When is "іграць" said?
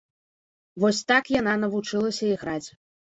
2.33-2.69